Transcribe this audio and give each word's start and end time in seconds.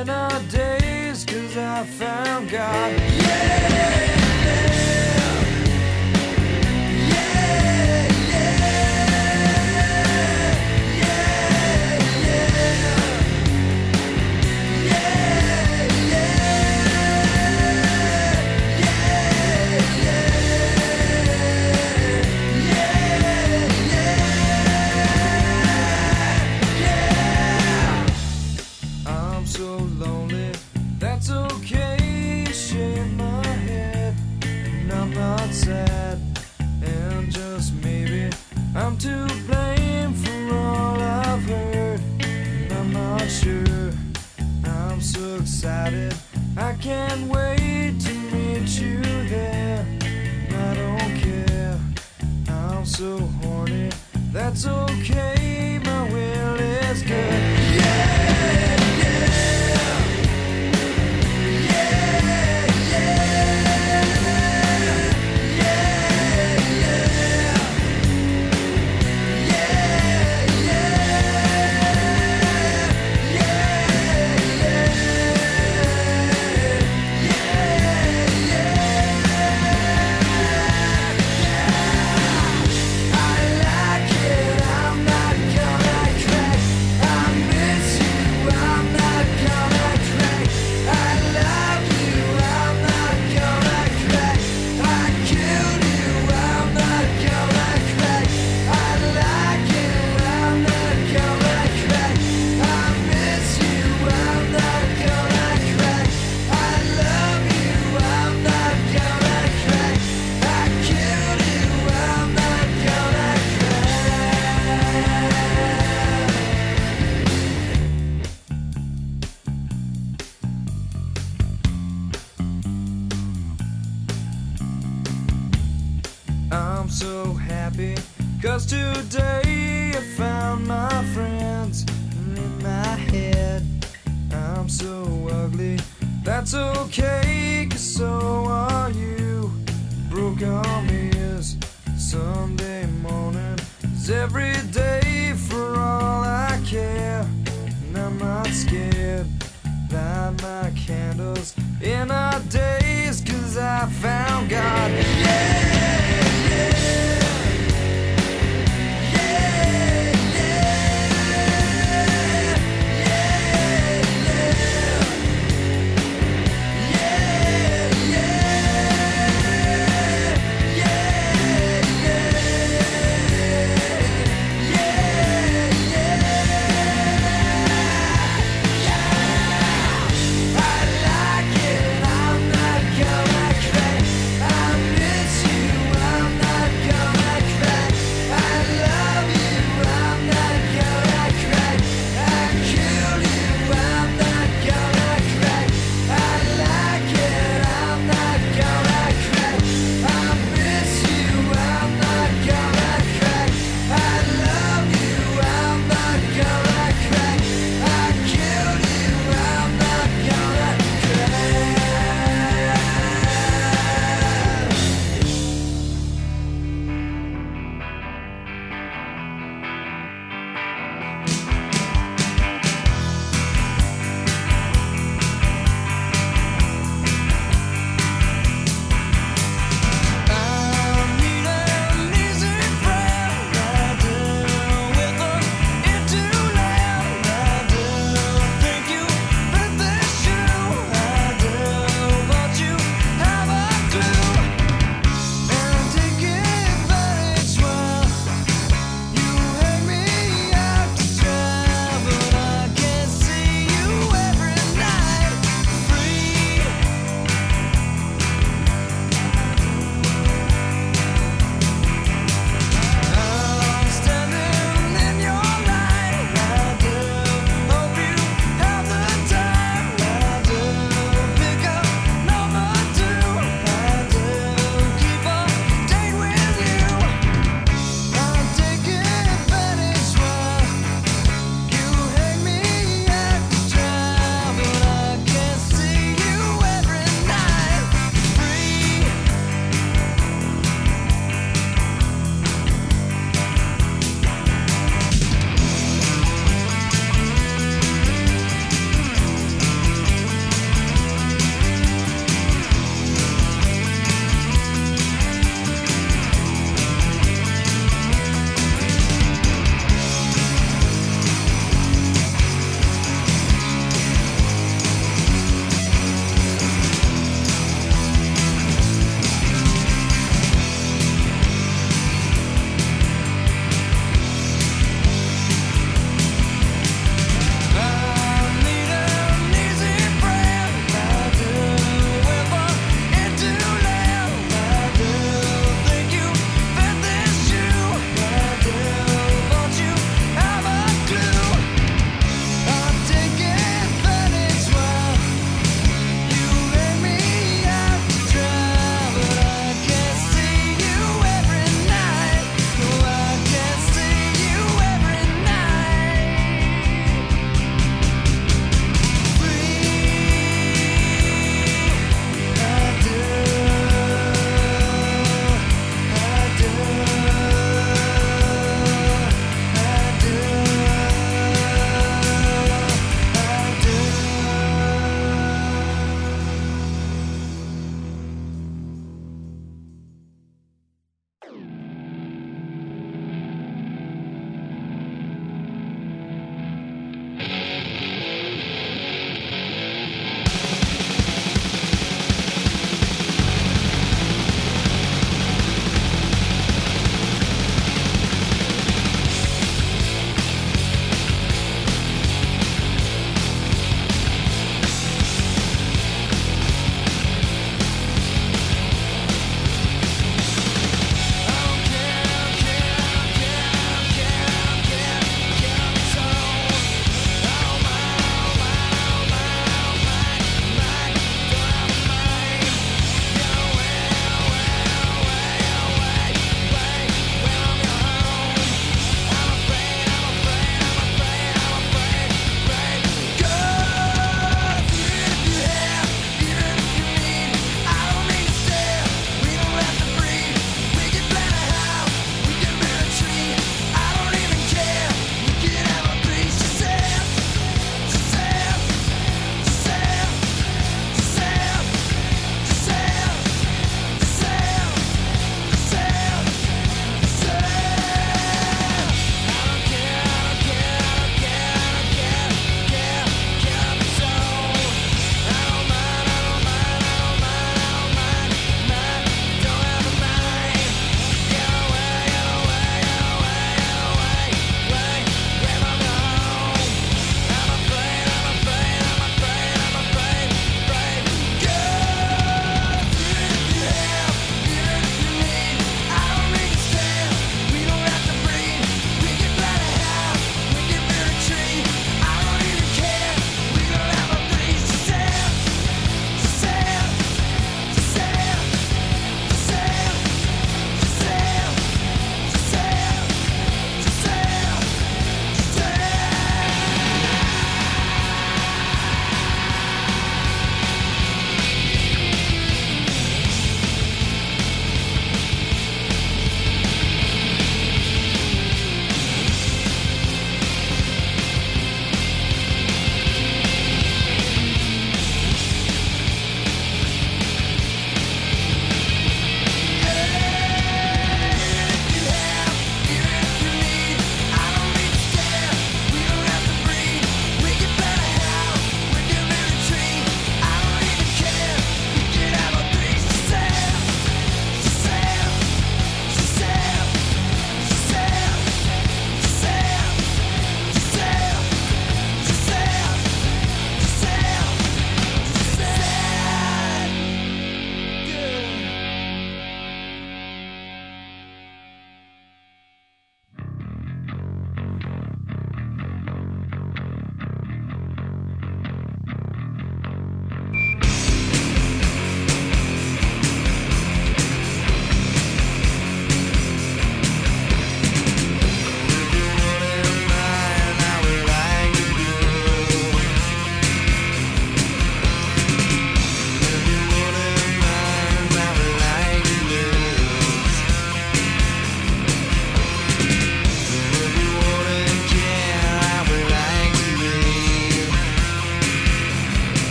In 0.00 0.10
our 0.10 0.40
days, 0.50 1.24
cause 1.24 1.56
I 1.56 1.84
found 1.84 2.50
God. 2.50 3.00
I'm 3.00 3.95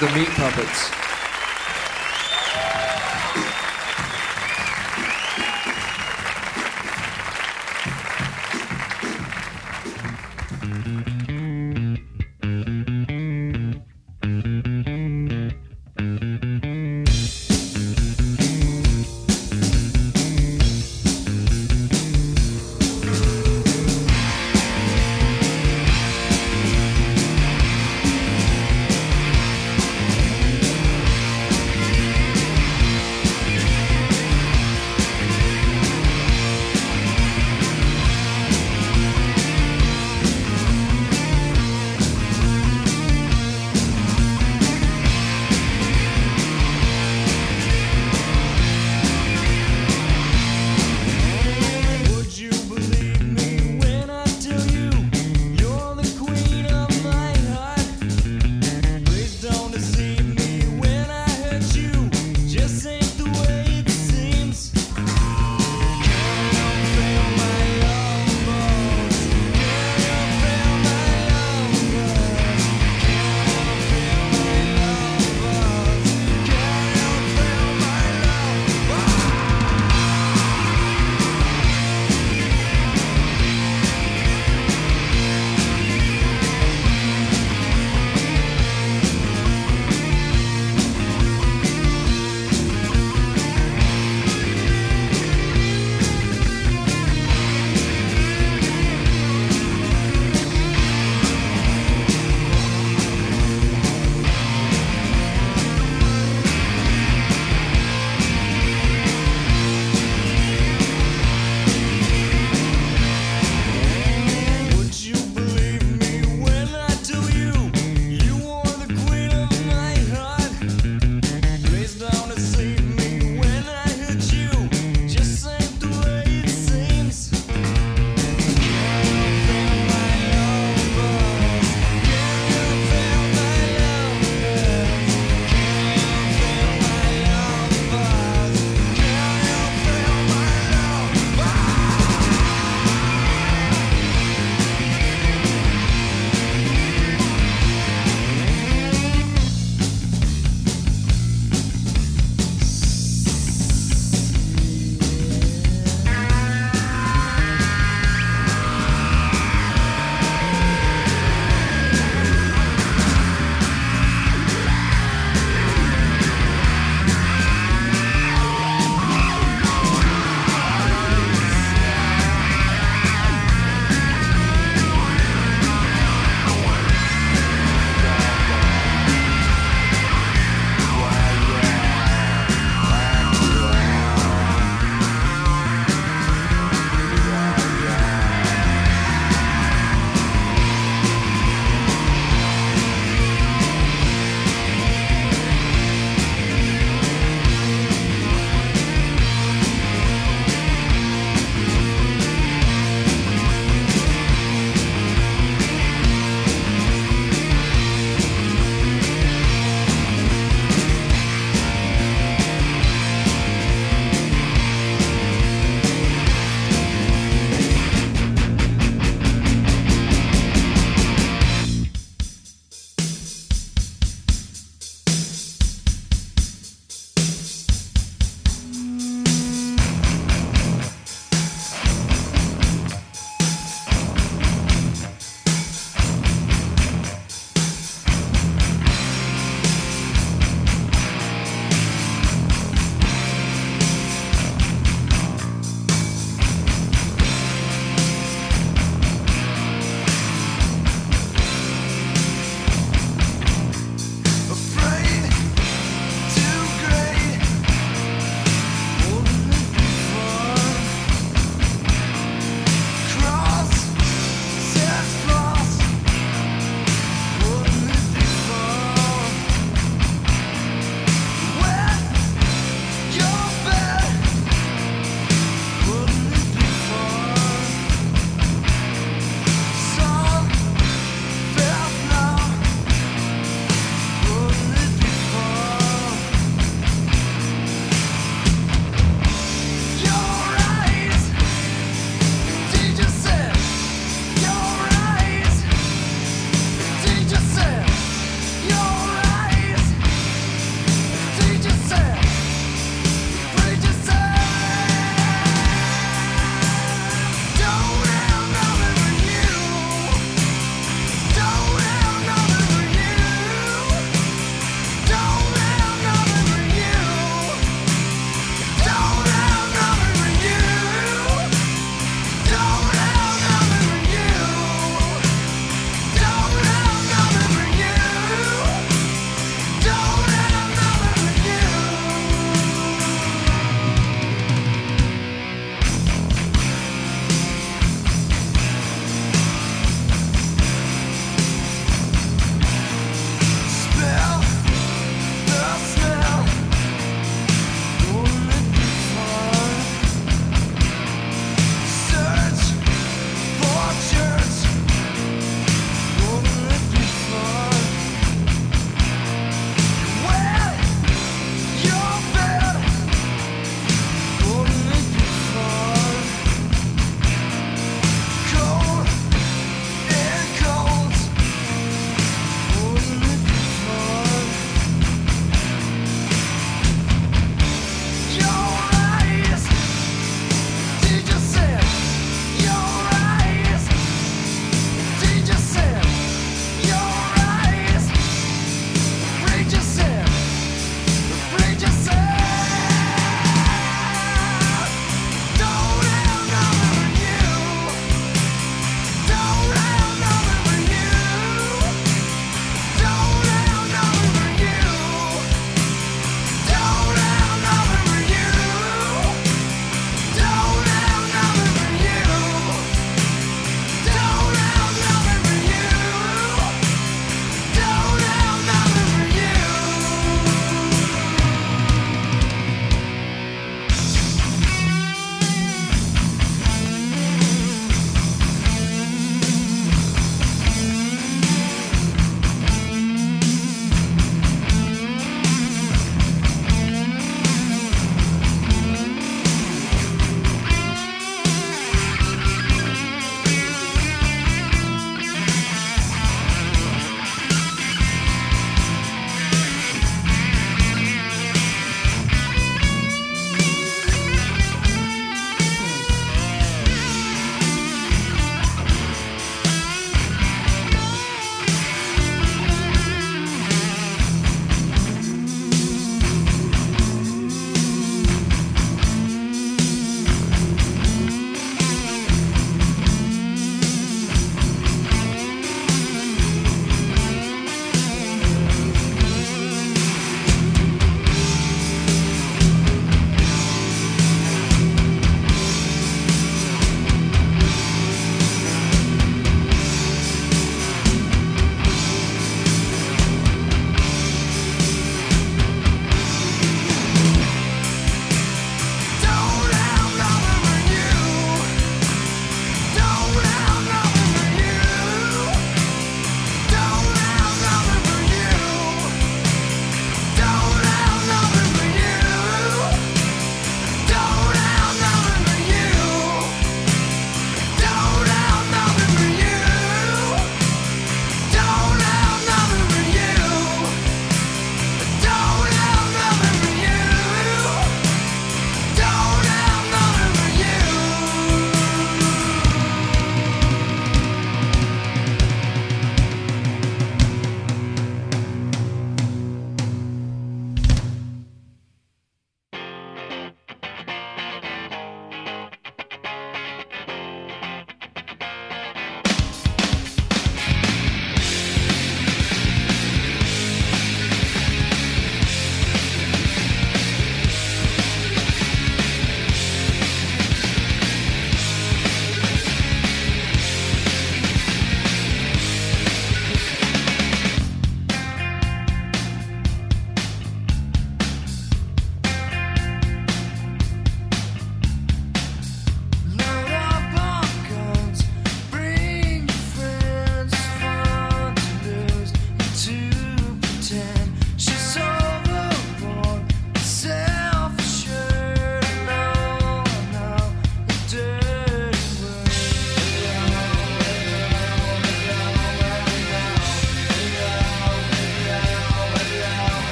the 0.00 0.06
Meat 0.14 0.28
Puppets. 0.28 0.99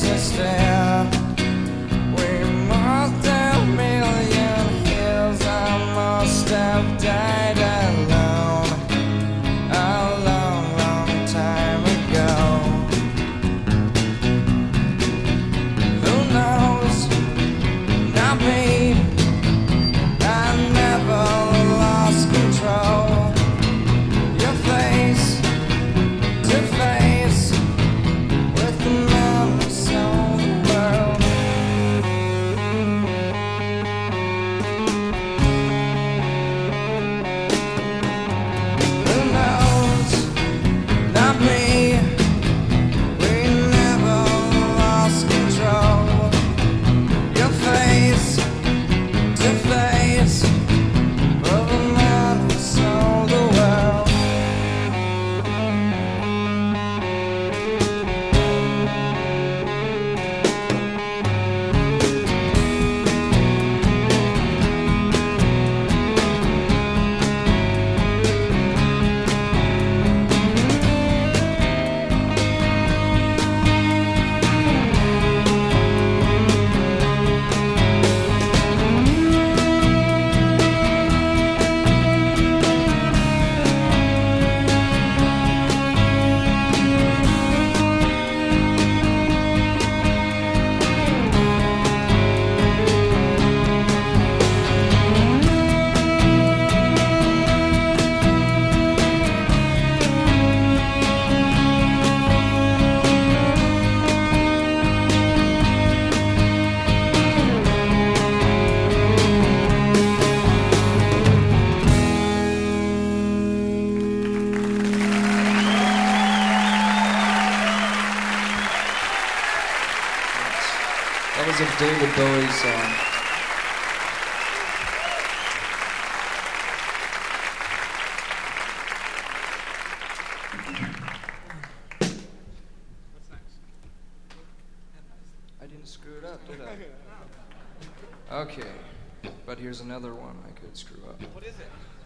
Jesus. 0.00 0.67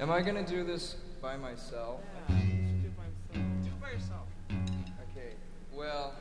Am 0.03 0.11
I 0.11 0.21
gonna 0.21 0.45
do 0.45 0.65
this 0.65 0.97
by 1.21 1.37
myself? 1.37 2.01
Yeah, 2.29 2.35
do 2.35 2.89
it 2.89 2.97
by 2.97 3.05
yourself. 3.05 3.47
Do 3.63 3.69
it 3.69 3.81
by 3.81 3.91
yourself. 3.93 4.27
Okay. 5.13 5.35
Well, 5.73 6.15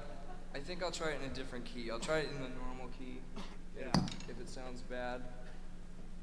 I 0.53 0.59
think 0.59 0.83
I'll 0.83 0.91
try 0.91 1.09
it 1.09 1.21
in 1.23 1.31
a 1.31 1.33
different 1.33 1.65
key. 1.65 1.89
I'll 1.89 1.99
try 1.99 2.19
it 2.19 2.29
in 2.29 2.43
the 2.43 2.49
normal 2.63 2.89
key. 2.99 3.21
Yeah. 3.75 3.87
If 4.29 4.39
it 4.39 4.49
sounds 4.49 4.81
bad, 4.83 5.23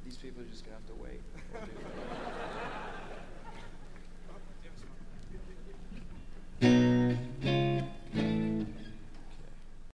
these 0.04 0.16
people 0.16 0.40
are 0.40 0.46
just 0.46 0.66
gonna 0.66 0.76
have 0.76 0.86
to 0.86 1.02
wait. 1.02 1.20
Oh, 6.62 6.70
we'll 6.70 7.16